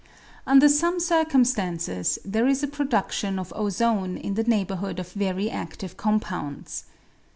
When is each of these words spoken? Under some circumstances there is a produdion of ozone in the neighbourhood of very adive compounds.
Under 0.47 0.67
some 0.67 0.99
circumstances 0.99 2.17
there 2.25 2.47
is 2.47 2.63
a 2.63 2.67
produdion 2.67 3.37
of 3.39 3.53
ozone 3.55 4.17
in 4.17 4.33
the 4.33 4.41
neighbourhood 4.43 4.97
of 4.97 5.11
very 5.11 5.49
adive 5.51 5.95
compounds. 5.95 6.85